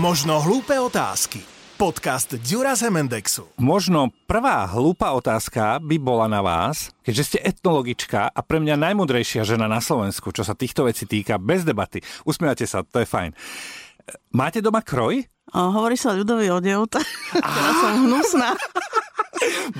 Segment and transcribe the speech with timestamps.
[0.00, 1.44] Možno hlúpe otázky.
[1.76, 3.44] Podcast Dura Zemendexu.
[3.60, 9.44] Možno prvá hlúpa otázka by bola na vás, keďže ste etnologička a pre mňa najmudrejšia
[9.44, 12.00] žena na Slovensku, čo sa týchto vecí týka, bez debaty.
[12.24, 13.36] Usmievate sa, to je fajn.
[14.32, 15.20] Máte doma kroj?
[15.52, 17.04] O, hovorí sa ľudový odev, tak
[17.84, 18.56] som hnusná.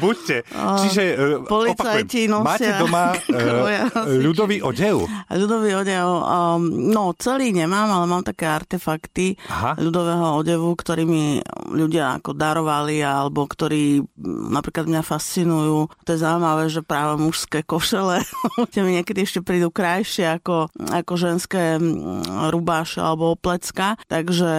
[0.00, 0.46] Buďte.
[0.86, 5.04] Čiže uh, Policajti opakujem, máte doma uh, ľudový odev?
[5.28, 9.76] Ľudový odev, um, no celý nemám, ale mám také artefakty Aha.
[9.76, 14.06] ľudového odevu, ktorými ľudia ako darovali, alebo ktorí m,
[14.50, 15.90] napríklad mňa fascinujú.
[16.06, 18.24] To je zaujímavé, že práve mužské košele
[18.72, 23.98] tie mi niekedy ešte prídu krajšie ako, ako ženské mm, rubáše alebo oplecka.
[24.06, 24.50] Takže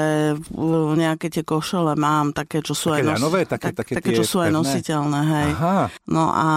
[0.95, 3.41] nejaké tie košele mám, také, čo sú Také aj ľanové?
[3.47, 4.59] Také- také také, tie čo sú aj pevné?
[4.91, 5.49] Nositeľné, hej.
[5.55, 5.79] Aha.
[6.07, 6.47] No a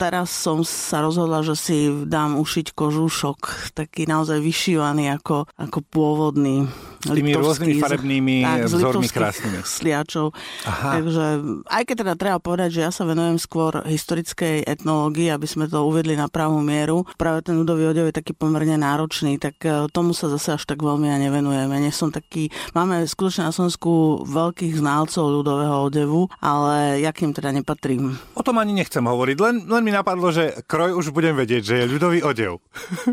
[0.00, 1.76] teraz som sa rozhodla, že si
[2.08, 6.64] dám ušiť kožúšok, taký naozaj vyšívaný ako, ako pôvodný.
[7.04, 9.62] S tými rôznymi farebnými tak, vzormi krásnymi.
[9.62, 10.34] Sliačov.
[10.66, 10.98] Aha.
[10.98, 11.24] Takže
[11.68, 15.86] aj keď teda treba povedať, že ja sa venujem skôr historickej etnológii, aby sme to
[15.86, 17.06] uvedli na pravú mieru.
[17.14, 20.82] Práve ten ľudový odev je taký pomerne náročný, tak e, tomu sa zase až tak
[20.82, 21.78] veľmi ja nevenujeme.
[21.78, 27.36] Nie som taký, máme skutočne na Slovensku veľkých znalcov ľudového odevu, ale ja k ním
[27.36, 28.14] teda nepatrím.
[28.38, 31.74] O tom ani nechcem hovoriť, len, len mi napadlo, že kroj už budem vedieť, že
[31.82, 32.62] je ľudový odev.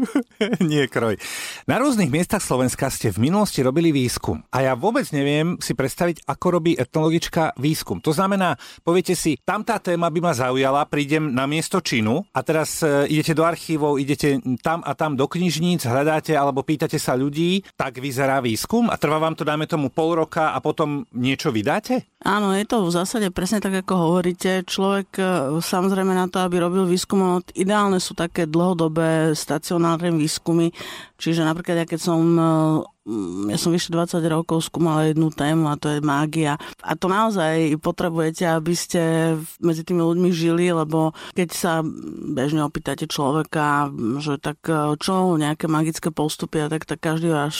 [0.62, 1.18] Nie kroj.
[1.66, 4.46] Na rôznych miestach Slovenska ste v minulosti robili výskum.
[4.54, 7.98] A ja vôbec neviem si predstaviť, ako robí etnologička výskum.
[8.06, 8.54] To znamená,
[8.86, 13.10] poviete si, tam tá téma by ma zaujala, prídem na miesto činu a teraz e,
[13.10, 17.98] idete do archívov, idete tam a tam do knižníc, hľadáte alebo pýtate sa ľudí, tak
[17.98, 22.06] vyzerá výskum a trvá vám to, dáme tomu pol roka a potom niečo vydáte?
[22.22, 24.68] Áno, je to v zásade presne tak, ako hovoríte.
[24.68, 25.24] Človek e,
[25.64, 30.76] samozrejme na to, aby robil výskum, ideálne sú také dlhodobé stacionárne výskumy.
[31.24, 32.44] Čiže napríklad, ja keď som e,
[33.08, 36.60] mm, ja som vyše 20 rokov skúmala jednu tému a to je mágia.
[36.84, 39.02] A to naozaj potrebujete, aby ste
[39.64, 41.80] medzi tými ľuďmi žili, lebo keď sa
[42.36, 43.88] bežne opýtate človeka,
[44.20, 47.56] že tak e, čo, nejaké magické postupy a tak, tak každý vás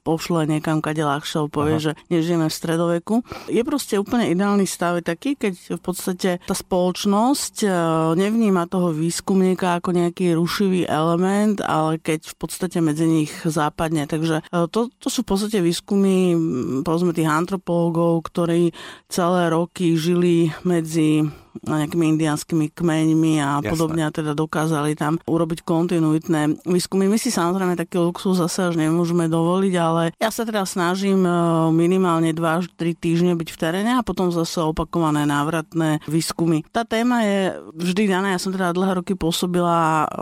[0.00, 1.84] pošle niekam, kade ľahšie, povie, Aha.
[1.84, 3.14] že nežijeme v stredoveku.
[3.52, 7.68] Je proste úplne ideálny stav taký, keď v podstate tá spoločnosť e,
[8.16, 14.06] nevníma toho výskumníka ako nejaký rušivý element, ale keď v podstate medzi nich západne.
[14.06, 16.34] Takže e, to, to sú v podstate výskumy
[16.82, 18.72] povedzme tých antropológov, ktorí
[19.06, 21.26] celé roky žili medzi
[21.60, 23.68] nejakými indianskými kmeňmi a Jasné.
[23.68, 27.06] podobne a teda dokázali tam urobiť kontinuitné výskumy.
[27.06, 31.32] My si samozrejme taký luxus zase až nemôžeme dovoliť, ale ja sa teda snažím e,
[31.74, 36.64] minimálne 2 až 3 týždne byť v teréne a potom zase opakované návratné výskumy.
[36.72, 37.40] Tá téma je
[37.76, 38.34] vždy daná.
[38.34, 40.16] Ja som teda dlhé roky pôsobila e,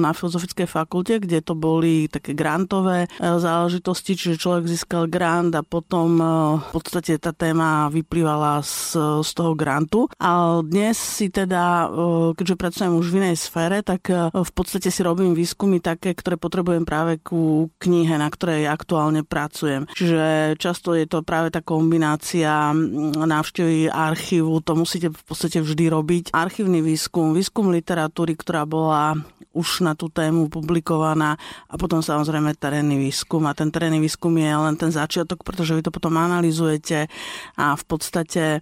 [0.00, 5.64] na Filozofickej fakulte, kde to boli také grantové e, záležitosti, čiže človek získal grant a
[5.64, 6.16] potom
[6.60, 10.06] v podstate tá téma vyplývala z, z toho grantu.
[10.18, 11.88] A dnes si teda, e,
[12.34, 16.34] keďže pracujem už v inej sfére, tak e, v podstate si robím výskumy také, ktoré
[16.34, 19.86] potrebujem práve ku knihe, na ktorej aktuálne pracujem.
[19.94, 22.74] Čiže často je to práve tá kombinácia
[23.14, 26.24] návštevy archívu, to musíte v podstate vždy robiť.
[26.34, 29.14] Archívny výskum, výskum literatúry, ktorá bola
[29.54, 31.38] už na tú tému publikovaná
[31.70, 33.46] a potom samozrejme terénny výskum.
[33.46, 37.06] A ten terénny výskum je len ten začiatok, pretože vy to potom analizujete
[37.54, 38.58] a v podstate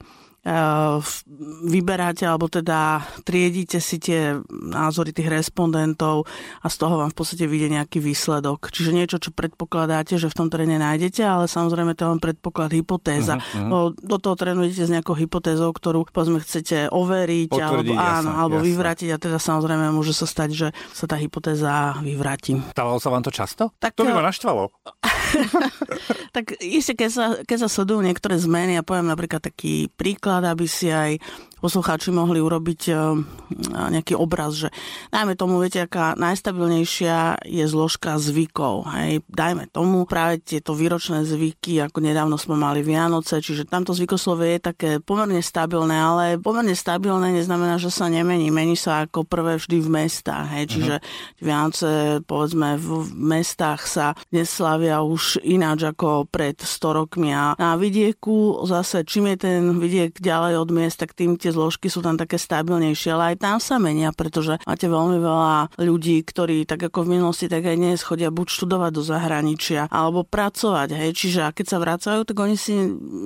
[1.62, 6.26] vyberáte alebo teda triedite si tie názory tých respondentov
[6.58, 8.68] a z toho vám v podstate vyjde nejaký výsledok.
[8.68, 12.70] Čiže niečo, čo predpokladáte, že v tom teréne nájdete, ale samozrejme to je len predpoklad,
[12.72, 13.38] hypotéza.
[13.38, 17.92] Mhm, Uh-huh, Do toho terénu idete s nejakou hypotézou, ktorú povedzme chcete overiť Potvrdiť, alebo,
[17.94, 18.68] áno, jasné, alebo jasné.
[18.68, 22.58] vyvrátiť a teda samozrejme môže sa stať, že sa tá hypotéza vyvráti.
[22.72, 23.70] Stávalo sa vám to často?
[23.78, 24.62] Tak, to by eh, ma naštvalo.
[26.32, 30.64] Tak isté, keď sa, keď sa sledujú niektoré zmeny, ja poviem napríklad taký príklad, aby
[30.64, 31.20] si aj
[31.62, 32.98] poslucháči mohli urobiť eh,
[33.70, 34.68] nejaký obraz, že
[35.14, 38.90] dajme tomu, viete, aká najstabilnejšia je zložka zvykov.
[38.90, 44.58] Hej, dajme tomu práve tieto výročné zvyky, ako nedávno sme mali Vianoce, čiže tamto zvykoslovie
[44.58, 48.50] je také pomerne stabilné, ale pomerne stabilné neznamená, že sa nemení.
[48.50, 50.50] Mení sa ako prvé vždy v mestách.
[50.58, 50.94] Hej, čiže
[51.38, 57.76] Vianoce, povedzme, v mestách sa dnes slavia už ináč ako pred 100 rokmi a na
[57.78, 62.16] vidieku zase, čím je ten vidiek ďalej od miest, tak tým tie zložky sú tam
[62.16, 67.04] také stabilnejšie, ale aj tam sa menia, pretože máte veľmi veľa ľudí, ktorí tak ako
[67.04, 70.96] v minulosti, tak aj dnes chodia buď študovať do zahraničia alebo pracovať.
[70.96, 71.10] Hej.
[71.14, 72.74] Čiže a keď sa vracajú, tak oni si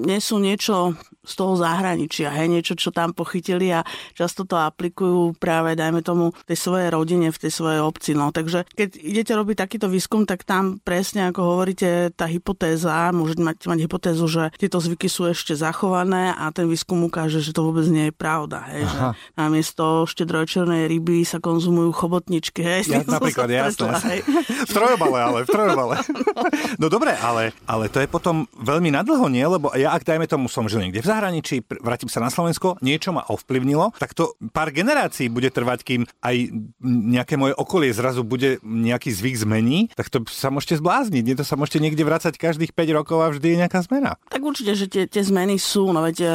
[0.03, 3.83] nesú niečo z toho zahraničia, hej, niečo, čo tam pochytili a
[4.15, 8.15] často to aplikujú práve, dajme tomu, tej svojej rodine, v tej svojej obci.
[8.15, 8.31] No.
[8.31, 13.57] Takže keď idete robiť takýto výskum, tak tam presne, ako hovoríte, tá hypotéza, môžete mať,
[13.67, 17.85] mať hypotézu, že tieto zvyky sú ešte zachované a ten výskum ukáže, že to vôbec
[17.91, 18.63] nie je pravda.
[18.71, 18.99] Hej, že
[19.35, 22.63] namiesto štedrojčernej ryby sa konzumujú chobotničky.
[22.63, 24.23] Hej, ja, napríklad, jasné.
[24.47, 25.97] v trojobale, ale v trojobale.
[26.81, 29.43] no dobre, ale, ale to je potom veľmi nadlho, nie?
[29.43, 33.17] Lebo ja, ak dajme tomu, som žil niekde v zahraničí, vrátim sa na Slovensko, niečo
[33.17, 36.37] ma ovplyvnilo, tak to pár generácií bude trvať, kým aj
[36.85, 41.25] nejaké moje okolie zrazu bude nejaký zvyk zmení, tak to sa môžete zblázniť.
[41.25, 44.21] Nie to sa môžete niekde vrácať každých 5 rokov a vždy je nejaká zmena.
[44.29, 45.89] Tak určite, že tie, tie zmeny sú.
[45.97, 46.29] No veď e,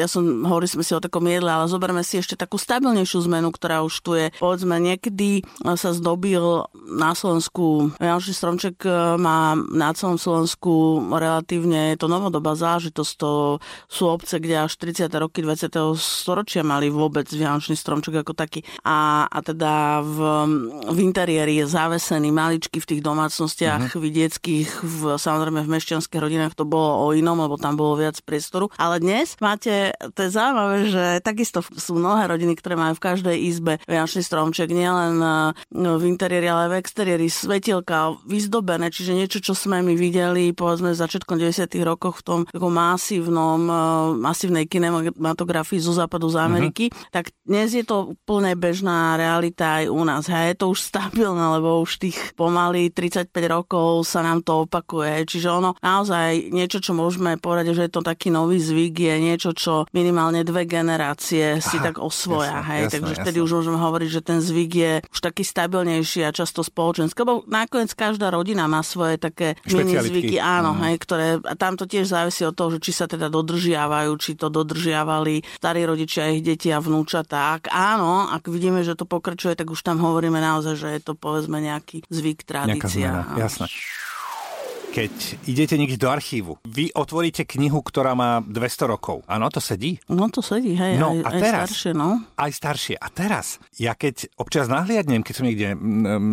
[0.00, 3.52] ja som, hovorili sme si o takom jedle, ale zoberme si ešte takú stabilnejšiu zmenu,
[3.52, 4.32] ktorá už tu je.
[4.40, 5.44] Povedzme, niekedy
[5.76, 12.56] sa zdobil na Slovensku, Vianočný stromček e, má na celom Slovensku relatívne, je to novodobá
[12.56, 13.58] zážitosť, to
[13.90, 15.10] sú obce, kde až 30.
[15.18, 15.70] roky 20.
[15.98, 18.62] storočia mali vôbec Vianočný stromček ako taký.
[18.86, 20.18] A, a teda v,
[20.94, 24.00] v interiéri je zavesený maličky v tých domácnostiach uh-huh.
[24.00, 28.70] vidieckých, v, samozrejme v mešťanských rodinách to bolo o inom, lebo tam bolo viac priestoru.
[28.78, 33.36] Ale dnes máte, to je zaujímavé, že takisto sú mnohé rodiny, ktoré majú v každej
[33.36, 35.28] izbe Vianočný stromček, nielen e,
[35.74, 40.94] v interiéri, ale aj v exteriéri, svetielka, vyzdobené, čiže niečo, čo sme my videli povedzme
[40.94, 41.68] začiatkom 90.
[41.82, 43.74] rokoch v tom takom masívnom, e,
[44.12, 47.08] masívnej kinematografii zo západu z Ameriky, uh-huh.
[47.08, 50.28] tak dnes je to úplne bežná realita aj u nás.
[50.28, 55.24] Hej, je to už stabilné, lebo už tých pomaly 35 rokov sa nám to opakuje.
[55.24, 59.50] Čiže ono naozaj niečo, čo môžeme povedať, že je to taký nový zvyk, je niečo,
[59.56, 62.60] čo minimálne dve generácie si Aha, tak osvoja.
[62.60, 66.26] Jasné, hej, jasné, takže vtedy už môžeme hovoriť, že ten zvyk je už taký stabilnejší
[66.26, 67.22] a často spoločenský.
[67.22, 70.80] Lebo nakoniec každá rodina má svoje také mini zvyky, áno, mm.
[70.88, 73.30] hej, ktoré, a tam to tiež závisí od toho, že či sa teda
[73.84, 77.60] dodržiavajú, či to dodržiavali starí rodičia, ich deti a vnúčatá.
[77.60, 81.12] Ak áno, ak vidíme, že to pokračuje, tak už tam hovoríme naozaj, že je to
[81.12, 83.28] povedzme nejaký zvyk, tradícia.
[83.36, 83.68] Jasné
[84.94, 85.10] keď
[85.50, 89.26] idete niekde do archívu, vy otvoríte knihu, ktorá má 200 rokov.
[89.26, 89.98] Áno, to sedí?
[90.06, 92.10] No to sedí, hej, no, aj, a teraz, aj staršie, no.
[92.38, 92.94] Aj staršie.
[93.02, 95.74] A teraz, ja keď občas nahliadnem, keď som niekde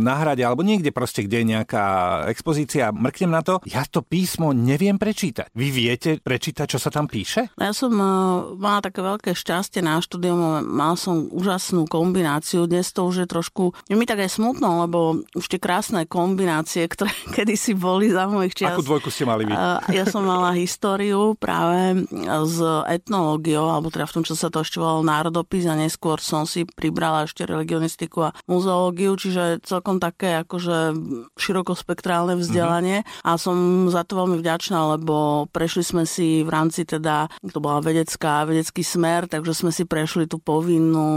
[0.05, 1.85] na hrade, alebo niekde proste, kde je nejaká
[2.29, 5.49] expozícia, mrknem na to, ja to písmo neviem prečítať.
[5.57, 7.49] Vy viete prečítať, čo sa tam píše?
[7.57, 12.69] Ja som uh, mala také veľké šťastie na štúdium, mal som úžasnú kombináciu.
[12.69, 16.85] Dnes to už je trošku, je mi tak aj smutno, lebo už tie krásne kombinácie,
[16.85, 18.75] ktoré kedysi boli za môj čias.
[18.75, 19.53] Akú dvojku ste mali vy?
[19.92, 22.57] Ja som mala históriu práve s
[22.88, 26.63] etnológiou, alebo teda v tom, čo sa to ešte volalo národopis a neskôr som si
[26.65, 30.95] pribrala ešte religionistiku a muzeológiu, čiže celkom také akože
[31.38, 33.27] širokospektrálne vzdelanie mm-hmm.
[33.27, 37.81] a som za to veľmi vďačná, lebo prešli sme si v rámci teda, to bola
[37.81, 41.09] vedecká, vedecký smer, takže sme si prešli tú povinnú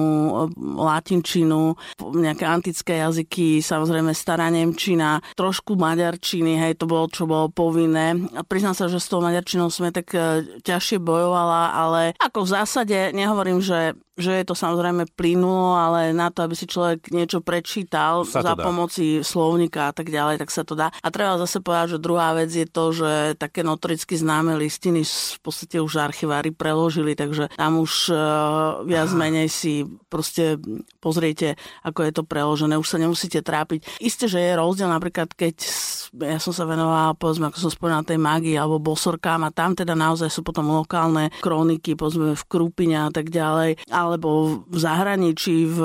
[0.58, 7.48] latinčinu, nejaké antické jazyky, samozrejme stará Nemčina, trošku maďarčiny, hej, to bolo čo čo bolo
[7.48, 8.20] povinné.
[8.44, 12.98] Priznám sa, že s tou maďarčinou sme tak e, ťažšie bojovala, ale ako v zásade
[13.16, 18.22] nehovorím, že že je to samozrejme plynulo, ale na to, aby si človek niečo prečítal
[18.22, 20.94] za pomoci slovníka a tak ďalej, tak sa to dá.
[21.02, 25.38] A treba zase povedať, že druhá vec je to, že také notoricky známe listiny v
[25.42, 30.62] podstate už archivári preložili, takže tam už uh, viac menej si proste
[31.02, 33.98] pozriete, ako je to preložené, už sa nemusíte trápiť.
[33.98, 35.58] Isté, že je rozdiel napríklad, keď
[36.22, 39.98] ja som sa venovala, povedzme, ako som spomínala, tej magii alebo bosorkám a tam teda
[39.98, 43.82] naozaj sú potom lokálne kroniky, povedzme v Krúpine a tak ďalej.
[43.90, 45.78] A alebo v zahraničí, v,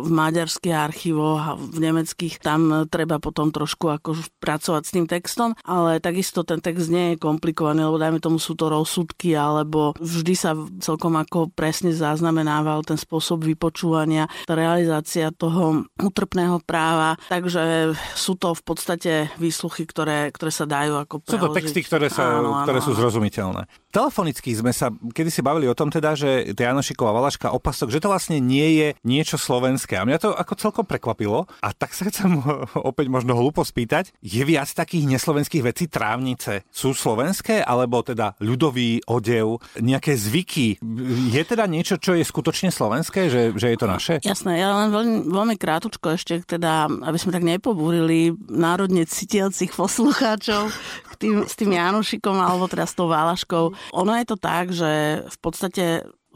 [0.00, 5.52] v maďarských archívoch a v nemeckých, tam treba potom trošku ako pracovať s tým textom,
[5.68, 10.34] ale takisto ten text nie je komplikovaný, lebo dajme tomu sú to rozsudky, alebo vždy
[10.34, 18.34] sa celkom ako presne zaznamenával ten spôsob vypočúvania, tá realizácia toho utrpného práva, takže sú
[18.38, 21.40] to v podstate výsluchy, ktoré, ktoré sa dajú ako preložiť.
[21.40, 23.68] Sú to texty, ktoré, sa, áno, áno, ktoré sú zrozumiteľné.
[23.88, 28.12] Telefonicky sme sa kedy si bavili o tom teda, že Janošiková Valaška opasok, že to
[28.12, 29.96] vlastne nie je niečo slovenské.
[29.96, 31.48] A mňa to ako celkom prekvapilo.
[31.64, 32.38] A tak sa chcem
[32.90, 36.68] opäť možno hlúpo spýtať, je viac takých neslovenských vecí trávnice?
[36.68, 40.78] Sú slovenské, alebo teda ľudový odev, nejaké zvyky?
[41.32, 44.14] Je teda niečo, čo je skutočne slovenské, že, že je to naše?
[44.20, 50.68] Jasné, ja len veľmi, veľmi krátučko ešte, teda, aby sme tak nepobúrili národne citiacich poslucháčov
[51.18, 53.74] tým, s tým Janušikom alebo teda s tou Válaškou.
[53.92, 55.84] Ono je to tak, že v podstate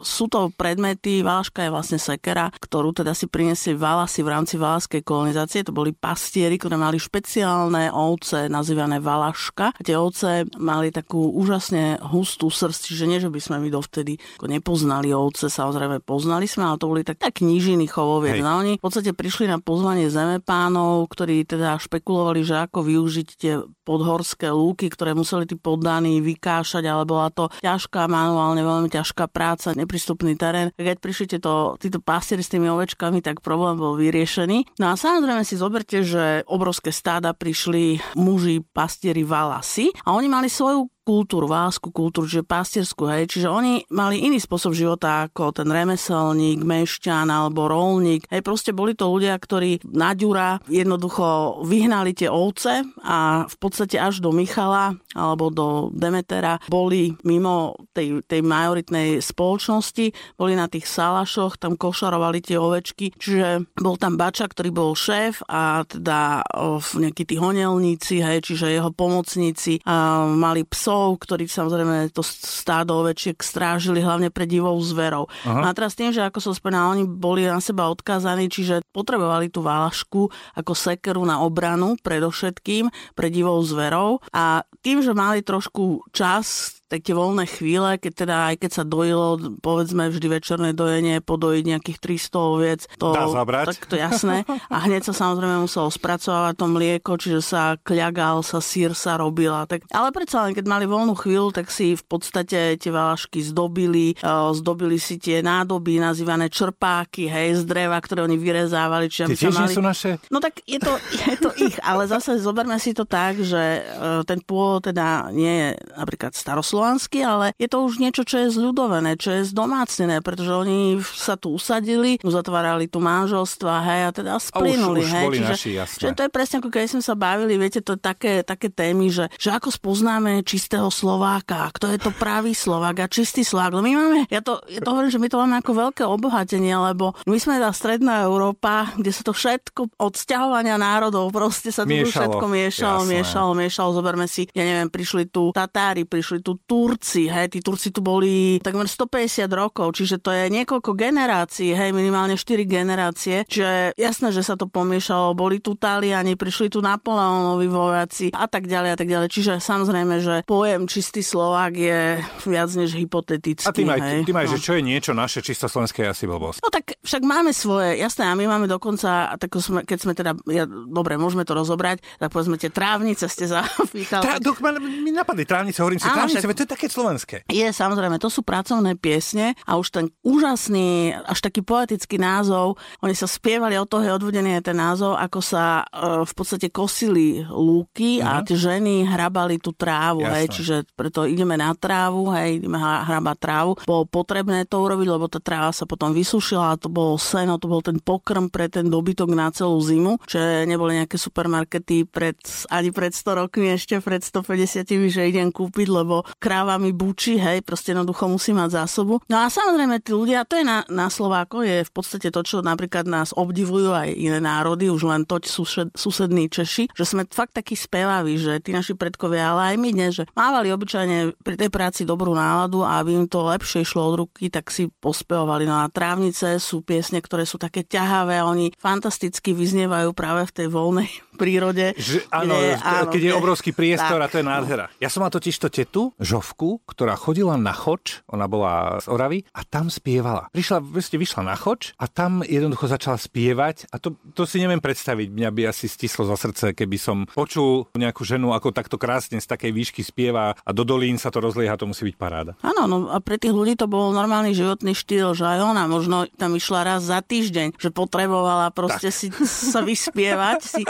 [0.03, 5.01] sú to predmety, váška je vlastne sekera, ktorú teda si priniesie Valasi v rámci valaskej
[5.07, 5.65] kolonizácie.
[5.65, 9.79] To boli pastieri, ktoré mali špeciálne ovce nazývané Valaška.
[9.81, 15.15] Tie ovce mali takú úžasne hustú srst, čiže nie, že by sme my dovtedy nepoznali
[15.15, 18.43] ovce, samozrejme poznali sme, ale to boli tak, tak knížiny chovoviec.
[18.43, 23.63] No oni v podstate prišli na pozvanie zemepánov, ktorí teda špekulovali, že ako využiť tie
[23.87, 29.75] podhorské lúky, ktoré museli tí poddaní vykášať, ale bola to ťažká, manuálne veľmi ťažká práca,
[29.93, 30.73] neprístupný terén.
[30.73, 34.81] Keď prišli tieto, títo pastieri s tými ovečkami, tak problém bol vyriešený.
[34.81, 40.49] No a samozrejme si zoberte, že obrovské stáda prišli muži pastieri Valasy a oni mali
[40.49, 43.27] svoju kultúru, vásku kultúru, čiže pastiersku, hej.
[43.27, 48.31] Čiže oni mali iný spôsob života ako ten remeselník, mešťan alebo rolník.
[48.31, 53.99] Hej, proste boli to ľudia, ktorí na ďura jednoducho vyhnali tie ovce a v podstate
[53.99, 60.87] až do Michala alebo do Demetera boli mimo tej, tej majoritnej spoločnosti, boli na tých
[60.87, 66.47] salašoch, tam košarovali tie ovečky, čiže bol tam bača, ktorý bol šéf a teda
[66.95, 73.01] nejakí tí honelníci, hej, čiže jeho pomocníci a mali psov psov, ktorí samozrejme to stádo
[73.01, 75.25] ovečiek strážili hlavne pred divou zverou.
[75.49, 75.73] Aha.
[75.73, 79.65] A teraz tým, že ako som spomínal, oni boli na seba odkázaní, čiže potrebovali tú
[79.65, 84.21] vášku ako sekeru na obranu predovšetkým pred divou zverou.
[84.37, 88.85] A tým, že mali trošku čas tak tie voľné chvíle, keď teda aj keď sa
[88.85, 93.67] dojilo, povedzme vždy večerné dojenie, podojiť nejakých 300 oviec, to, Dá zabrať.
[93.73, 94.45] tak to jasné.
[94.69, 99.65] A hneď sa samozrejme muselo spracovať to mlieko, čiže sa kľagal, sa sír sa robila.
[99.65, 104.13] Tak, ale predsa len, keď mali voľnú chvíľu, tak si v podstate tie valašky zdobili,
[104.21, 109.09] uh, zdobili si tie nádoby nazývané črpáky, hej, z dreva, ktoré oni vyrezávali.
[109.09, 109.73] Čiže Tie mali...
[109.73, 110.21] sú naše?
[110.29, 110.93] No tak je to,
[111.25, 115.49] je to ich, ale zase zoberme si to tak, že uh, ten pôvod teda nie
[115.49, 120.19] je napríklad staroslo slovansky, ale je to už niečo, čo je zľudovené, čo je zdomácnené,
[120.19, 125.27] pretože oni sa tu usadili, zatvárali tu manželstva, hej, a teda splynuli, hej.
[125.31, 128.43] Čiže, naši, čiže to je presne ako keď sme sa bavili, viete, to je také,
[128.43, 133.47] také témy, že, že ako spoznáme čistého Slováka, kto je to pravý Slovák a čistý
[133.47, 133.79] Slovák.
[133.79, 136.75] No my máme, ja to, ja to hovorím, že my to máme ako veľké obohatenie,
[136.75, 141.87] lebo my sme tá stredná Európa, kde sa to všetko od sťahovania národov proste sa
[141.87, 143.13] tu všetko miešalo, Jasné.
[143.15, 143.91] miešalo, miešalo.
[143.95, 148.57] Zoberme si, ja neviem, prišli tu Tatári, prišli tu Turci, hej, tí Turci tu boli
[148.65, 154.41] takmer 150 rokov, čiže to je niekoľko generácií, hej, minimálne 4 generácie, čiže jasné, že
[154.41, 159.05] sa to pomiešalo, boli tu Taliani, prišli tu Napoleonovi vojaci a tak ďalej a tak
[159.05, 163.69] ďalej, čiže samozrejme, že pojem čistý Slovák je viac než hypotetický.
[163.69, 164.53] A tým aj, hej, tým aj no.
[164.57, 166.65] že čo je niečo naše čisto slovenské, asi blbosť.
[166.65, 170.33] No tak však máme svoje, jasné, a my máme dokonca, tak sme, keď sme teda,
[170.49, 174.25] ja, dobre, môžeme to rozobrať, tak povedzme tie trávnice ste zapýtali.
[174.25, 174.41] Tá,
[174.81, 177.43] mi napadli trávnice, hovorím si, trávnice, však, to je také slovenské.
[177.51, 183.19] Je, samozrejme, to sú pracovné piesne a už ten úžasný, až taký poetický názov, oni
[183.19, 188.23] sa spievali, od toho je odvodený ten názov, ako sa e, v podstate kosili lúky
[188.23, 188.31] uh-huh.
[188.31, 188.45] a mhm.
[188.47, 193.73] tie ženy hrabali tú trávu, hej, čiže preto ideme na trávu, hej, ideme hrabať trávu.
[193.83, 197.67] Bolo potrebné to urobiť, lebo tá tráva sa potom vysušila a to bolo seno, to
[197.67, 202.39] bol ten pokrm pre ten dobytok na celú zimu, že neboli nejaké supermarkety pred,
[202.71, 207.95] ani pred 100 rokmi, ešte pred 150, že idem kúpiť, lebo krávami buči, hej, proste
[207.95, 209.23] jednoducho musí mať zásobu.
[209.31, 212.59] No a samozrejme tí ľudia, to je na, na Slováko, je v podstate to, čo
[212.67, 217.55] napríklad nás obdivujú aj iné národy, už len toť sused, susední Češi, že sme fakt
[217.55, 221.71] takí spevaví, že tí naši predkovia, ale aj my dnes, že mávali obyčajne pri tej
[221.71, 225.65] práci dobrú náladu a aby im to lepšie išlo od ruky, tak si pospevovali.
[225.69, 230.67] No a trávnice sú piesne, ktoré sú také ťahavé oni fantasticky vyznievajú práve v tej
[230.73, 231.95] voľnej prírode.
[231.95, 234.87] Že, áno, kde, áno, keď je obrovský priestor tak, a to je nádhera.
[234.99, 239.45] Ja som mal totiž to tetu, Žovku, ktorá chodila na choč, ona bola z Oravy
[239.53, 240.49] a tam spievala.
[240.49, 244.81] Prišla, vlastne vyšla na choč a tam jednoducho začala spievať a to, to si neviem
[244.81, 245.29] predstaviť.
[245.29, 249.47] Mňa by asi stislo za srdce, keby som počul nejakú ženu, ako takto krásne z
[249.51, 252.57] takej výšky spieva a do dolín sa to rozlieha, to musí byť paráda.
[252.65, 256.25] Áno, no a pre tých ľudí to bol normálny životný štýl, že aj ona možno
[256.41, 259.17] tam išla raz za týždeň, že potrebovala proste tak.
[259.21, 260.59] si sa vyspievať.
[260.65, 260.83] Si.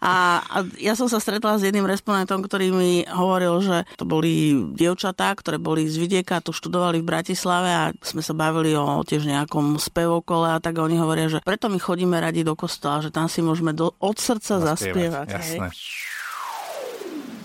[0.00, 4.56] A, a ja som sa stretla s jedným respondentom, ktorý mi hovoril, že to boli
[4.86, 9.26] dievčatá, ktoré boli z vidieka, tu študovali v Bratislave a sme sa bavili o tiež
[9.26, 13.26] nejakom spevokole a tak oni hovoria, že preto my chodíme radi do kostola, že tam
[13.26, 15.26] si môžeme do, od srdca zaspievať.
[15.26, 15.68] Jasné.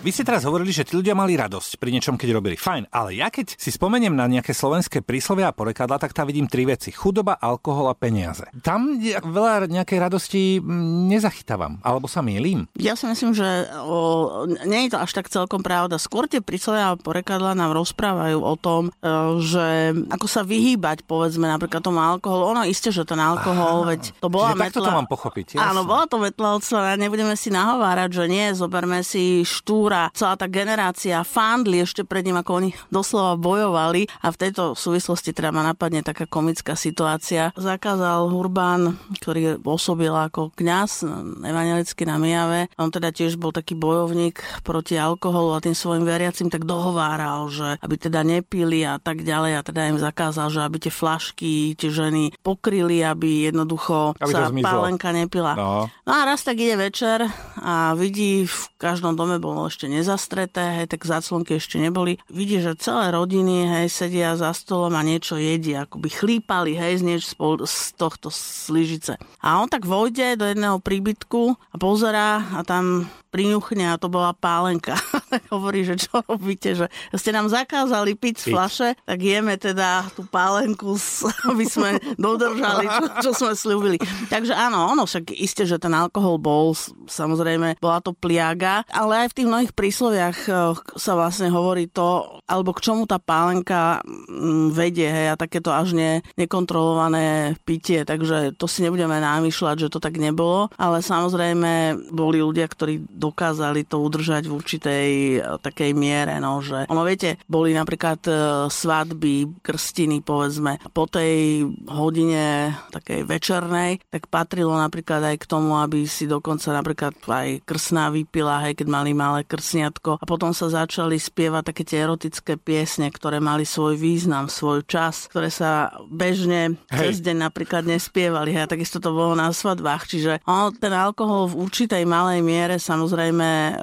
[0.02, 2.58] Vy ste teraz hovorili, že tí ľudia mali radosť pri niečom, keď robili.
[2.58, 6.50] Fajn, ale ja keď si spomeniem na nejaké slovenské príslovia a porekadla, tak tam vidím
[6.50, 6.90] tri veci.
[6.90, 8.42] Chudoba, alkohol a peniaze.
[8.66, 10.58] Tam veľa nejakej radosti
[11.06, 12.66] nezachytávam, alebo sa mýlim.
[12.74, 16.02] Ja si myslím, že o, nie je to až tak celkom pravda.
[16.02, 21.46] Skôr tie príslovia a porekadla nám rozprávajú o tom, e, že ako sa vyhýbať, povedzme,
[21.46, 22.58] napríklad tomu alkoholu.
[22.58, 24.82] Ono isté, že ten alkohol, Aha, veď to bola metla...
[24.82, 25.54] to mám pochopiť.
[25.54, 25.62] Jasne.
[25.62, 29.46] Áno, bola to metla a nebudeme si nahovárať, že nie, zoberme si
[29.92, 34.72] štúra, celá tá generácia fandli ešte pred ním, ako oni doslova bojovali a v tejto
[34.72, 37.52] súvislosti teda ma napadne taká komická situácia.
[37.52, 41.04] Zakázal Urbán, ktorý pôsobil ako kňaz
[41.44, 46.48] evangelicky na Mijave, on teda tiež bol taký bojovník proti alkoholu a tým svojim veriacim
[46.48, 50.88] tak dohováral, že aby teda nepili a tak ďalej a teda im zakázal, že aby
[50.88, 55.52] tie flašky, tie ženy pokryli, aby jednoducho aby sa pálenka nepila.
[55.52, 55.92] No.
[56.08, 57.28] no a raz tak ide večer
[57.60, 62.18] a vidí, v každom dome bolo ešte nezastreté, hej, tak záclonky ešte neboli.
[62.28, 67.02] Vidí, že celé rodiny, hej, sedia za stolom a niečo jedia, akoby chlípali, hej, z
[67.06, 69.16] niečo z tohto sližice.
[69.40, 74.36] A on tak vojde do jedného príbytku a pozerá a tam priňuchne a to bola
[74.36, 74.92] pálenka.
[75.54, 80.28] Hovorí, že čo robíte, že ste nám zakázali piť z flaše, tak jeme teda tú
[80.28, 81.00] pálenku,
[81.48, 83.96] aby sme dodržali, čo, čo sme slúbili.
[84.28, 86.76] Takže áno, ono však isté, že ten alkohol bol,
[87.08, 90.56] samozrejme, bola to pliaga, ale aj v tých mnohých prísloviach eh,
[91.00, 95.96] sa vlastne hovorí to, alebo k čomu tá pálenka mm, vedie, hej, a takéto až
[95.96, 102.44] ne, nekontrolované pitie, takže to si nebudeme námyšľať, že to tak nebolo, ale samozrejme boli
[102.44, 107.70] ľudia, ktorí dokázali to udržať v určitej e, takej miere, no, že ono viete, boli
[107.70, 108.32] napríklad e,
[108.66, 116.02] svadby, krstiny, povedzme, po tej hodine takej večernej, tak patrilo napríklad aj k tomu, aby
[116.10, 121.14] si dokonca napríklad aj krsná vypila, hej, keď mali malé krsniatko a potom sa začali
[121.16, 127.14] spievať také tie erotické piesne, ktoré mali svoj význam, svoj čas, ktoré sa bežne hej.
[127.14, 131.52] cez deň napríklad nespievali, hej, a takisto to bolo na svadbách, čiže ono, ten alkohol
[131.52, 133.76] v určitej malej miere samozrejme samozrejme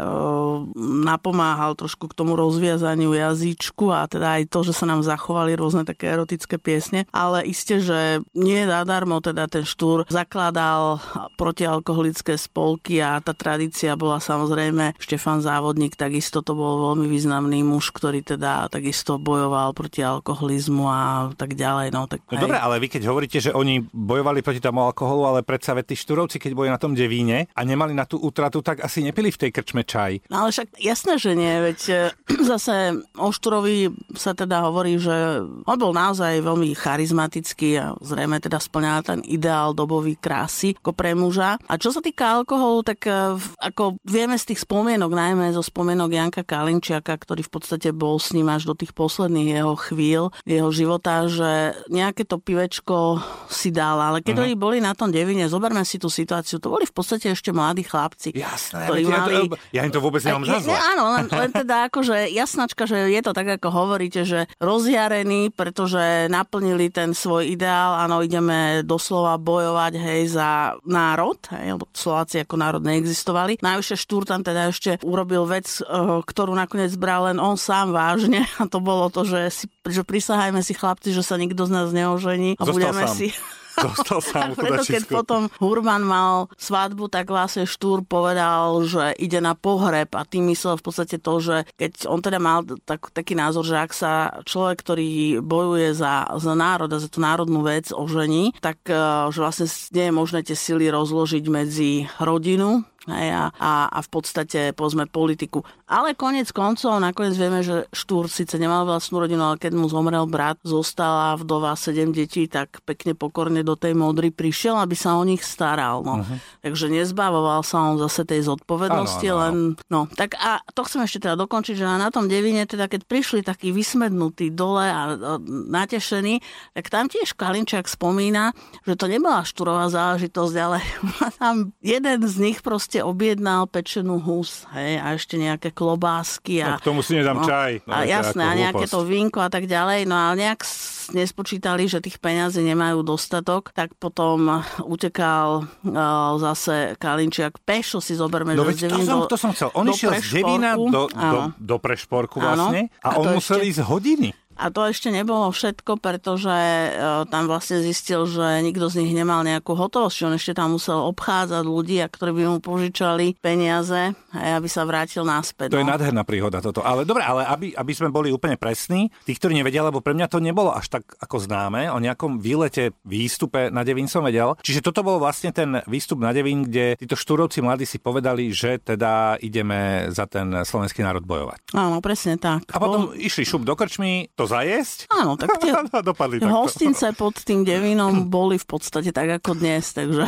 [1.06, 5.86] napomáhal trošku k tomu rozviazaniu jazyčku a teda aj to, že sa nám zachovali rôzne
[5.86, 10.98] také erotické piesne, ale iste, že nie zadarmo teda ten štúr zakladal
[11.38, 17.94] protialkoholické spolky a tá tradícia bola samozrejme Štefan Závodník, takisto to bol veľmi významný muž,
[17.94, 21.94] ktorý teda takisto bojoval proti alkoholizmu a tak ďalej.
[21.94, 25.46] No, tak, no dobre, ale vy keď hovoríte, že oni bojovali proti tomu alkoholu, ale
[25.46, 29.04] predsa tí štúrovci, keď boli na tom devíne a nemali na tú útratu, tak asi
[29.04, 30.24] nepili nepili v tej krčme čaj.
[30.32, 31.96] No ale však jasné, že nie, veď e,
[32.56, 38.64] zase o Šturovi sa teda hovorí, že on bol naozaj veľmi charizmatický a zrejme teda
[38.64, 41.60] splňal ten ideál dobový krásy ako pre muža.
[41.68, 46.16] A čo sa týka alkoholu, tak e, ako vieme z tých spomienok, najmä zo spomienok
[46.16, 50.72] Janka Kalinčiaka, ktorý v podstate bol s ním až do tých posledných jeho chvíľ, jeho
[50.72, 53.20] života, že nejaké to pivečko
[53.52, 54.56] si dal, ale keď uh-huh.
[54.56, 58.32] boli na tom devine, zoberme si tú situáciu, to boli v podstate ešte mladí chlapci,
[58.32, 59.36] Jasné, ktorí mali...
[59.74, 60.78] Ja, ja im to vôbec nemám za zle.
[60.78, 66.30] Áno, len, len teda akože jasnačka, že je to tak, ako hovoríte, že rozjarení, pretože
[66.30, 72.56] naplnili ten svoj ideál, áno, ideme doslova bojovať, hej, za národ, hej, lebo Slováci ako
[72.56, 73.60] národ neexistovali.
[73.60, 75.86] Najvyššie Štúr tam teda ešte urobil vec, eh,
[76.24, 80.62] ktorú nakoniec bral len on sám vážne a to bolo to, že, si, že prisahajme
[80.62, 83.16] si chlapci, že sa nikto z nás neožení a Zostal budeme sám.
[83.18, 83.28] si
[83.78, 89.40] Dostal sa mu preto, keď potom Hurman mal svadbu, tak vlastne Štúr povedal, že ide
[89.40, 90.10] na pohreb.
[90.18, 93.78] A tým myslel v podstate to, že keď on teda mal tak, taký názor, že
[93.78, 95.10] ak sa človek, ktorý
[95.44, 98.98] bojuje za, za národ a za tú národnú vec ožení, tak eh,
[99.30, 104.10] že vlastne nie je možné tie sily rozložiť medzi rodinu, hej, a, a, a v
[104.12, 105.64] podstate povedzme politiku.
[105.88, 110.28] Ale konec koncov, nakoniec vieme, že Štúr síce nemal vlastnú rodinu, ale keď mu zomrel
[110.28, 115.24] brat, zostala vdova sedem detí, tak pekne pokorne do tej modry prišiel, aby sa o
[115.24, 116.04] nich staral.
[116.04, 116.22] No.
[116.22, 116.38] Uh-huh.
[116.62, 119.42] Takže nezbavoval sa on zase tej zodpovednosti, ano, ano.
[119.42, 119.56] len...
[119.88, 123.42] No, tak a to chcem ešte teda dokončiť, že na tom devine, teda keď prišli
[123.42, 125.32] takí vysmednutí dole a, a
[125.70, 126.44] natešení,
[126.76, 128.54] tak tam tiež Kalinčák spomína,
[128.86, 130.78] že to nebola štúrová záležitosť, ale
[131.42, 136.66] tam jeden z nich proste proste objednal pečenú hus, hej, a ešte nejaké klobásky.
[136.66, 137.86] A, no, k tomu si nedám no, čaj.
[137.86, 140.10] No, a jasné, a nejaké to vínko a tak ďalej.
[140.10, 140.66] No ale nejak
[141.14, 148.58] nespočítali, že tých peňazí nemajú dostatok, tak potom utekal uh, zase Kalinčiak pešo si zoberme,
[148.58, 149.70] no, že to, som, to som chcel.
[149.78, 153.70] On išiel z Devína do, do, do Prešporku vlastne a, a on musel ešte...
[153.70, 154.34] ísť hodiny.
[154.60, 156.90] A to ešte nebolo všetko, pretože e,
[157.32, 160.28] tam vlastne zistil, že nikto z nich nemal nejakú hotovosť.
[160.28, 165.24] On ešte tam musel obchádzať ľudí, ktorí by mu požičali peniaze a aby sa vrátil
[165.24, 165.72] naspäť.
[165.72, 165.88] To no.
[165.88, 166.84] je nádherná príhoda toto.
[166.84, 170.28] Ale dobre, ale aby, aby sme boli úplne presní, tí, ktorí nevedia, lebo pre mňa
[170.28, 174.60] to nebolo až tak ako známe, o nejakom výlete, výstupe na Devín som vedel.
[174.60, 178.84] Čiže toto bol vlastne ten výstup na Devín, kde títo štúrovci mladí si povedali, že
[178.84, 181.72] teda ideme za ten slovenský národ bojovať.
[181.78, 182.68] Áno, presne tak.
[182.76, 183.16] A potom Bol...
[183.16, 184.98] išli šup do krčmy, to zajesť?
[185.14, 185.72] Áno, tak tie
[186.10, 190.26] dopadli hostince pod tým Devínom boli v podstate tak ako dnes, takže...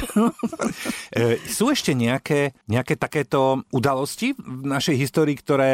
[1.17, 5.71] e, sú ešte nejaké, nejaké takéto udalosti v našej histórii, ktoré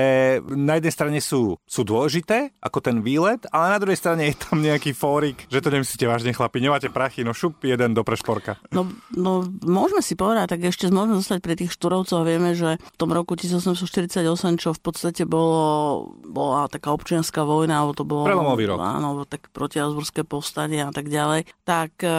[0.48, 4.64] na jednej strane sú, sú dôležité, ako ten výlet, ale na druhej strane je tam
[4.64, 8.56] nejaký fórik, že to nemyslíte vážne, chlapi, nemáte prachy, no šup jeden do prešporka.
[8.72, 12.24] No, no môžeme si povedať, tak ešte môžeme zostať pri tých štúrovcov.
[12.24, 14.24] Vieme, že v tom roku 1848,
[14.62, 18.24] čo v podstate bolo, bola taká občianská vojna, alebo to bolo...
[18.38, 18.80] Prelomový rok.
[18.80, 21.50] Áno, tak protiazburské povstanie a tak ďalej.
[21.66, 22.12] Tak e,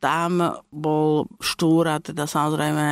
[0.00, 0.30] tam
[0.72, 2.86] bol štúr a teda samozrejme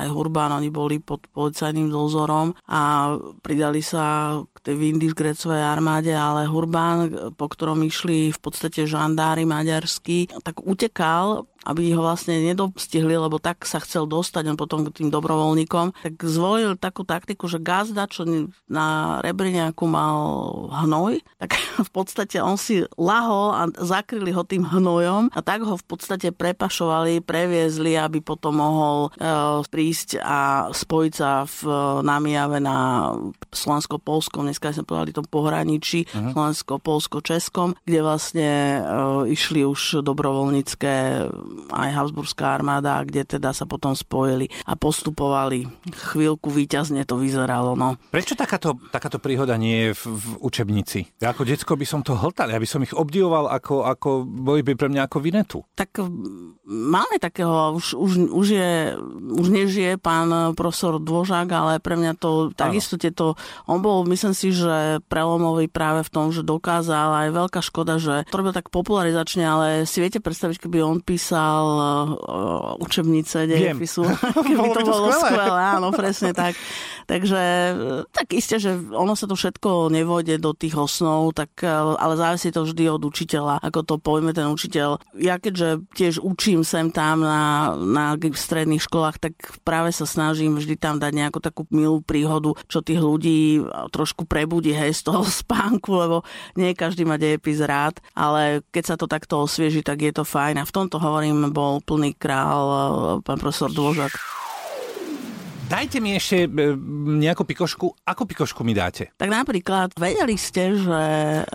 [0.00, 6.46] aj Hurbán, oni boli pod policajným dozorom a pridali sa k tej Vindiš-Grecovej armáde, ale
[6.46, 13.36] Hurbán, po ktorom išli v podstate žandári maďarskí, tak utekal aby ho vlastne nedostihli, lebo
[13.36, 18.08] tak sa chcel dostať on potom k tým dobrovoľníkom, tak zvolil takú taktiku, že gazda,
[18.08, 18.24] čo
[18.64, 20.16] na Rebriniaku mal
[20.84, 22.09] hnoj, tak v podstate
[22.42, 27.94] on si lahol a zakryli ho tým hnojom a tak ho v podstate prepašovali, previezli,
[27.94, 29.28] aby potom mohol e,
[29.68, 31.60] prísť a spojiť sa v
[32.02, 33.10] Namijave na
[33.50, 36.32] Slovensko-Polskom, dneska sme povedali tom pohraničí, uh-huh.
[36.34, 38.80] Slovensko-Polsko-Českom, kde vlastne e,
[39.34, 40.92] išli už dobrovoľnícke
[41.70, 45.68] aj Habsburská armáda, kde teda sa potom spojili a postupovali.
[45.90, 47.74] Chvíľku výťazne to vyzeralo.
[47.74, 47.96] No.
[48.10, 50.98] Prečo takáto, takáto príhoda nie je v, v učebnici?
[51.20, 54.60] Ja ako decko by som to hltal, ja by som ich obdivoval ako, ako boli
[54.64, 55.58] by pre mňa ako vinetu.
[55.74, 56.00] Tak
[56.70, 58.72] máme takého, už, už, už, je,
[59.34, 63.34] už nežije pán profesor Dvožák, ale pre mňa to takisto tieto,
[63.66, 68.22] on bol, myslím si, že prelomový práve v tom, že dokázal, aj veľká škoda, že
[68.30, 71.64] to robil tak popularizačne, ale si viete predstaviť, keby on písal
[72.22, 74.06] uh, učebnice dejepisu.
[74.50, 75.30] Keby to, to bolo skvelé.
[75.30, 76.54] skvelé, áno, presne tak.
[77.10, 77.42] Takže
[78.14, 81.50] tak isté, že ono sa to všetko nevojde do tých osnov, tak,
[81.96, 85.00] ale závisí to vždy od učiteľa, ako to pojme ten učiteľ.
[85.16, 90.76] Ja keďže tiež učím sem tam na, na stredných školách, tak práve sa snažím vždy
[90.76, 95.90] tam dať nejakú takú milú príhodu, čo tých ľudí trošku prebudí hej, z toho spánku,
[95.94, 96.16] lebo
[96.54, 100.60] nie každý má dejepis rád, ale keď sa to takto osvieži, tak je to fajn.
[100.60, 104.12] A v tomto hovorím, bol plný král pán profesor Dôžak.
[105.70, 106.74] Dajte mi ešte e,
[107.22, 108.02] nejakú pikošku.
[108.02, 109.14] Ako pikošku mi dáte?
[109.14, 111.02] Tak napríklad, vedeli ste, že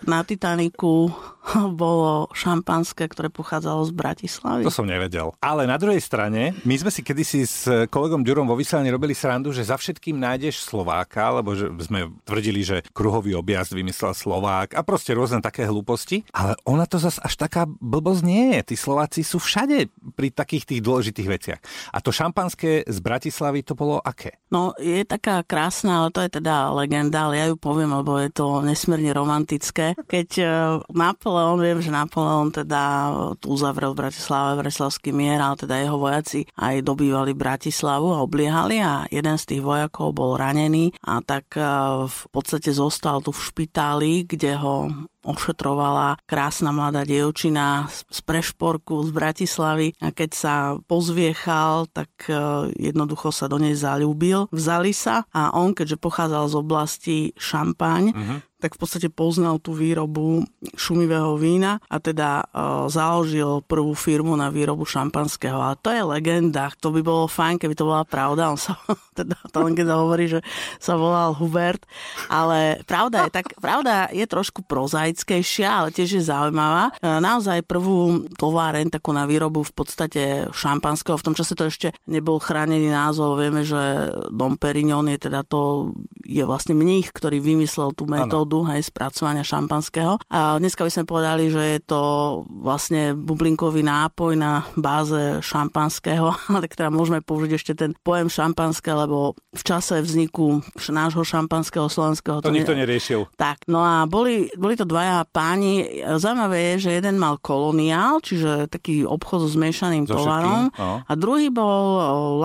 [0.08, 1.12] na Titaniku
[1.76, 4.64] bolo šampanské, ktoré pochádzalo z Bratislavy.
[4.64, 5.36] To som nevedel.
[5.44, 9.52] Ale na druhej strane, my sme si kedysi s kolegom Ďurom vo vysielaní robili srandu,
[9.52, 14.82] že za všetkým nájdeš Slováka, lebo že sme tvrdili, že kruhový objazd vymyslel Slovák a
[14.88, 16.24] proste rôzne také hlúposti.
[16.32, 18.72] Ale ona to zase až taká blbosť nie je.
[18.72, 21.60] Tí Slováci sú všade pri takých tých dôležitých veciach.
[21.92, 24.38] A to šampanské z Bratislavy to bolo aké?
[24.54, 28.30] No, je taká krásna, ale to je teda legenda, ale ja ju poviem, lebo je
[28.30, 29.98] to nesmierne romantické.
[29.98, 30.46] Keď e,
[30.94, 34.62] Napoleon, viem, že Napoleon teda tu uzavrel v Bratislave
[35.10, 40.14] mier, ale teda jeho vojaci aj dobývali Bratislavu a obliehali a jeden z tých vojakov
[40.14, 41.66] bol ranený a tak e,
[42.06, 44.88] v podstate zostal tu v špitáli, kde ho
[45.26, 53.34] ošetrovala krásna mladá dievčina z Prešporku, z Bratislavy a keď sa pozviechal, tak e, jednoducho
[53.34, 54.46] sa do nej zalúbil.
[54.54, 59.78] Vzali sa a on, keďže pochádzal z oblasti Šampaň, uh-huh tak v podstate poznal tú
[59.78, 60.42] výrobu
[60.74, 65.62] šumivého vína a teda uh, založil prvú firmu na výrobu šampanského.
[65.62, 66.74] A to je legenda.
[66.82, 68.50] To by bolo fajn, keby to bola pravda.
[68.50, 68.74] On sa,
[69.20, 70.42] teda tá legenda hovorí, že
[70.82, 71.86] sa volal Hubert.
[72.26, 76.90] Ale pravda je, tak, pravda je trošku prozaickejšia, ale tiež je zaujímavá.
[77.06, 81.22] Uh, naozaj prvú továreň takú na výrobu v podstate šampanského.
[81.22, 83.38] V tom čase to ešte nebol chránený názov.
[83.38, 85.94] Vieme, že Dom Perignon je teda to,
[86.26, 90.16] je vlastne mních, ktorý vymyslel tú metódu metódu hej, spracovania šampanského.
[90.32, 92.02] A dneska by sme povedali, že je to
[92.48, 99.36] vlastne bublinkový nápoj na báze šampanského, ale teda môžeme použiť ešte ten pojem šampanské, lebo
[99.52, 102.40] v čase vzniku nášho šampanského slovenského...
[102.40, 102.86] To, to nikto ne...
[102.86, 103.28] neriešil.
[103.36, 106.04] Tak, no a boli, boli to dvaja páni.
[106.16, 111.04] Zaujímavé je, že jeden mal koloniál, čiže taký obchod so zmiešaným so tovarom no.
[111.04, 111.84] a druhý bol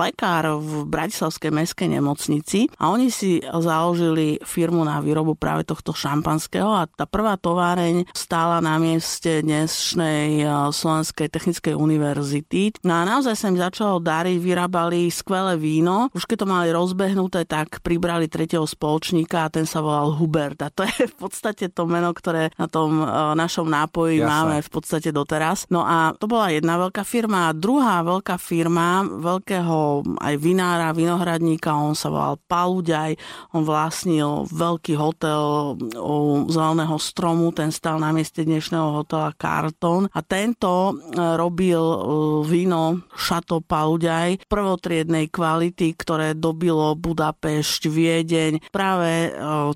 [0.01, 6.73] lekár v Bratislavskej mestskej nemocnici a oni si založili firmu na výrobu práve tohto šampanského
[6.73, 10.41] a tá prvá továreň stála na mieste dnešnej
[10.73, 12.73] Slovenskej technickej univerzity.
[12.81, 16.09] No a naozaj sa im začalo dariť, vyrábali skvelé víno.
[16.17, 20.57] Už keď to mali rozbehnuté, tak pribrali tretieho spoločníka a ten sa volal Hubert.
[20.65, 23.05] A to je v podstate to meno, ktoré na tom
[23.37, 24.31] našom nápoji Jasne.
[24.31, 25.69] máme v podstate doteraz.
[25.69, 31.75] No a to bola jedna veľká firma a druhá veľká firma veľkého aj vinára, vinohradníka,
[31.75, 33.19] on sa volal Paluďaj,
[33.51, 35.75] on vlastnil veľký hotel
[36.47, 41.97] zeleného stromu, ten stal na mieste dnešného hotela Carton a tento e, robil e,
[42.45, 48.69] víno Chateau Paluďaj prvotriednej kvality, ktoré dobilo Budapešť, Viedeň.
[48.69, 49.29] Práve e,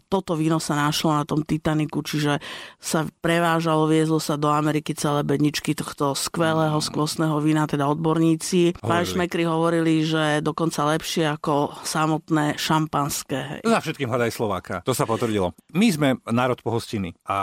[0.06, 2.38] toto víno sa našlo na tom Titaniku, čiže
[2.78, 8.78] sa prevážalo, viezlo sa do Ameriky celé bedničky tohto skvelého skvostného vína, teda odborníci.
[8.78, 13.66] Fajšmekri hovorili, že dokonca lepšie ako samotné šampanské.
[13.66, 14.76] Za všetkým hľadaj Slováka.
[14.86, 15.56] To sa potvrdilo.
[15.74, 17.38] My sme národ pohostiny a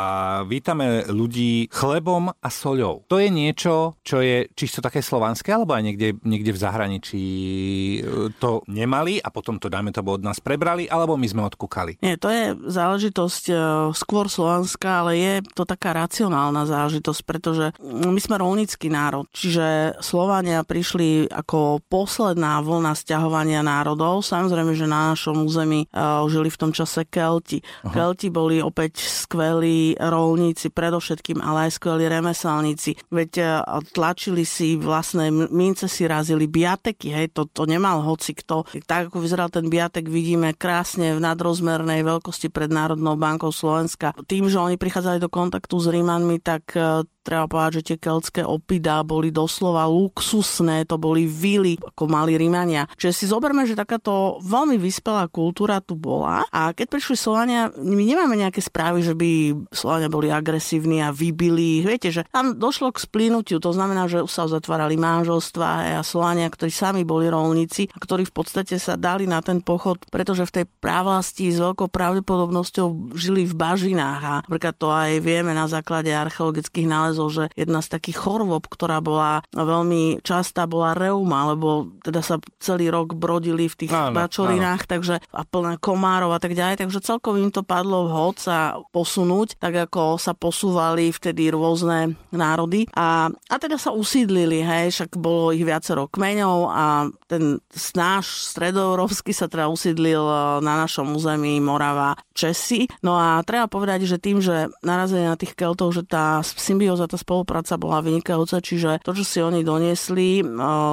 [0.44, 3.08] vítame ľudí chlebom a soľou.
[3.08, 8.00] To je niečo, čo je čisto také slovanské, alebo aj niekde, niekde v zahraničí e,
[8.36, 11.96] to nemali a potom to, dajme to, od nás prebrali, alebo my sme odkúkali?
[12.04, 13.54] Nie, to je záležitosť e,
[13.96, 20.66] skôr slovanská, ale je to taká racionálna záležitosť, pretože my sme rolnícky národ, čiže Slovania
[20.66, 24.26] prišli ako posledná vlna stiahovania národov.
[24.26, 27.62] Samozrejme, že na našom území uh, žili v tom čase Kelti.
[27.86, 27.94] Aha.
[27.94, 32.98] Kelti boli opäť skvelí rolníci, predovšetkým, ale aj skvelí remeselníci.
[33.14, 38.66] Veď uh, tlačili si vlastné mince, si razili biateky, hej, to, to nemal hoci kto.
[38.82, 44.10] Tak ako vyzeral ten biatek, vidíme krásne v nadrozmernej veľkosti pred Národnou bankou Slovenska.
[44.26, 48.42] Tým, že oni prichádzali do kontaktu s Rímanmi, tak uh, treba povedať, že tie keltské
[48.42, 52.90] opidá boli doslova luxusné, to boli vily, ako mali Rímania.
[52.98, 58.02] Čiže si zoberme, že takáto veľmi vyspelá kultúra tu bola a keď prišli Slovania, my
[58.02, 61.86] nemáme nejaké správy, že by Slovania boli agresívni a vybili.
[61.86, 66.74] Viete, že tam došlo k splínutiu, to znamená, že sa zatvárali manželstva a Slovania, ktorí
[66.74, 70.64] sami boli rolníci a ktorí v podstate sa dali na ten pochod, pretože v tej
[70.82, 76.90] právlasti s veľkou pravdepodobnosťou žili v bažinách a napríklad to aj vieme na základe archeologických
[76.90, 82.24] nálezov nálezov, že jedna z takých chorôb, ktorá bola veľmi častá, bola reuma, lebo teda
[82.24, 84.90] sa celý rok brodili v tých áno, bačorinách, áno.
[84.96, 89.60] takže a plné komárov a tak ďalej, takže celkom im to padlo vhod sa posunúť,
[89.60, 95.52] tak ako sa posúvali vtedy rôzne národy a, a teda sa usídlili, hej, však bolo
[95.52, 96.84] ich viacero kmeňov a
[97.28, 97.60] ten
[97.92, 102.88] náš stredoeurópsky sa teda usídlil e, na našom území Morava Česi.
[103.04, 107.10] No a treba povedať, že tým, že narazili na tých Keltov, že tá symbióza naozaj
[107.10, 110.44] tá spolupráca bola vynikajúca, čiže to, čo si oni doniesli, e,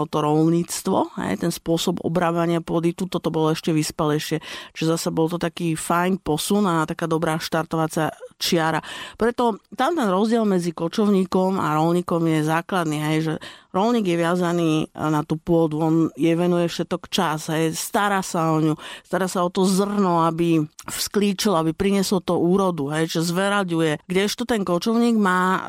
[0.09, 4.41] to rolníctvo, ten spôsob obrábania pôdy, tuto to bolo ešte vyspalejšie.
[4.73, 8.09] Čiže zase bol to taký fajn posun a taká dobrá štartovacia
[8.41, 8.81] čiara.
[9.19, 13.33] Preto tam ten rozdiel medzi kočovníkom a rolníkom je základný, hej, že
[13.69, 18.57] rolník je viazaný na tú pôdu, on jej venuje všetok čas, hej, stará sa o
[18.61, 18.73] ňu,
[19.05, 24.01] stará sa o to zrno, aby vzklíčil, aby priniesol to úrodu, hej, že zveraďuje.
[24.09, 25.59] Kdežto ten kočovník má o,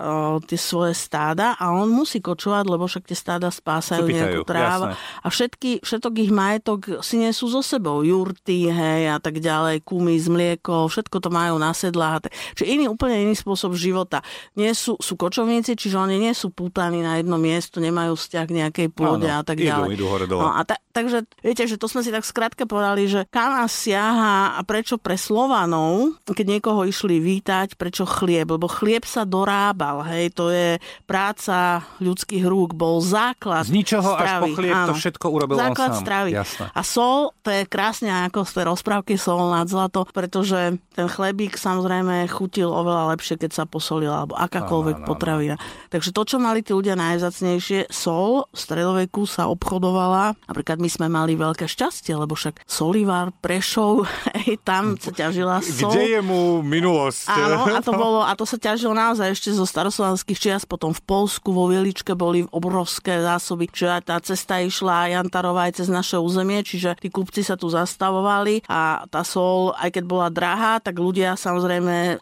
[0.40, 4.96] tie svoje stáda a on musí kočovať, lebo však tie stáda spásajú nejakú trávu.
[4.96, 10.16] a všetky, všetok ich majetok si nesú so sebou, jurty, hej, a tak ďalej, kumy
[10.16, 12.32] z mlieko, všetko to majú na sedlách.
[12.56, 14.24] Čiže iný, úplne iný spôsob života.
[14.56, 18.56] Nie sú, sú kočovníci, čiže oni nie sú pútaní na jedno miesto, nemajú vzťah k
[18.62, 19.92] nejakej pôde a tak ďalej.
[19.92, 20.42] Idú, idú hore dole.
[20.46, 24.54] No, a ta, takže viete, že to sme si tak skrátke povedali, že kam siaha
[24.56, 30.30] a prečo pre Slovanov, keď niekoho išli vítať, prečo chlieb, lebo chlieb sa dorábal, hej,
[30.30, 34.30] to je práca ľudských rúk, bol základ Z ničoho stravy.
[34.30, 34.88] až po chlieb Áno.
[34.88, 36.02] to všetko urobil základ on sám.
[36.04, 36.30] stravy.
[36.36, 36.64] Jasné.
[36.70, 41.56] A sol, to je krásne ako z tej rozprávky sol nad zlato, pretože ten chlebík
[41.56, 45.56] samozrejme chutil oveľa lepšie, keď sa posolila, alebo akákoľvek potravina.
[45.88, 50.36] Takže to, čo mali tí ľudia najvzácnejšie, sol v stredoveku sa obchodovala.
[50.50, 54.04] Napríklad my sme mali veľké šťastie, lebo však Solivár, Prešov,
[54.44, 55.94] hej, tam sa ťažila sol.
[55.94, 57.30] Kde je mu minulosť?
[57.30, 61.02] Áno, a to, bolo, a to sa ťažilo naozaj ešte zo staroslovanských čias, potom v
[61.04, 66.66] Polsku, vo Vieličke boli obrovské zásoby, čiže tá cesta išla Jantarová aj cez naše územie,
[66.66, 71.38] čiže tí kupci sa tu zastavovali a tá sol, aj keď bola drahá, tak ľudia
[71.38, 72.18] samozrejme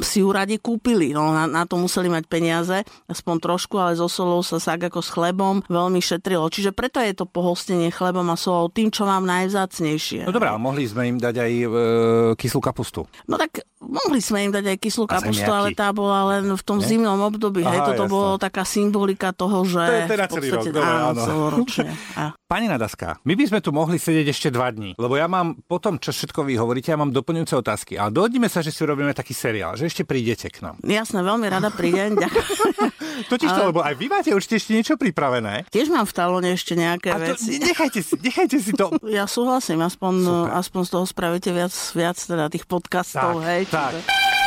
[0.00, 1.12] si ju radi kúpili.
[1.12, 2.78] No, na, na to museli mať peniaze,
[3.10, 6.48] aspoň trošku, ale so solou sa sak ako s chlebom veľmi šetrilo.
[6.48, 10.24] Čiže preto je to pohostenie chlebom a solou tým, čo mám najvzácnejšie.
[10.24, 11.66] No dobré, mohli sme im dať aj e,
[12.40, 13.04] kyslú kapustu.
[13.28, 16.80] No tak mohli sme im dať aj kyslú kapustu, ale tá bola len v tom
[16.80, 16.88] Nie?
[16.88, 17.60] zimnom období.
[17.68, 18.14] Aha, hej, toto jasné.
[18.16, 19.84] bolo taká symbolika toho, že...
[19.84, 21.20] To je teda celý rok, dobre, áno.
[21.20, 21.90] Celoročne.
[22.16, 25.56] A Pani Nadaská, my by sme tu mohli sedieť ešte dva dní, lebo ja mám
[25.64, 27.96] po tom, čo všetko vy hovoríte, ja mám doplňujúce otázky.
[27.96, 30.76] A dohodneme sa, že si urobíme taký seriál, že ešte prídete k nám.
[30.84, 32.12] Jasné, veľmi rada prídem.
[33.32, 35.64] Totiž to, lebo aj vy máte určite ešte niečo pripravené.
[35.72, 37.56] Tiež mám v talóne ešte nejaké A to, veci.
[37.56, 38.92] nechajte, si, nechajte si to.
[39.08, 40.52] Ja súhlasím, aspoň, Super.
[40.52, 43.62] aspoň z toho spravíte viac, viac teda tých podcastov, Tak, hej.
[43.72, 43.96] tak.
[43.96, 44.41] čiže-